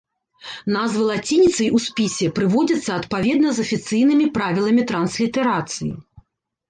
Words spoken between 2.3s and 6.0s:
прыводзяцца адпаведна з афіцыйнымі правіламі транслітарацыі.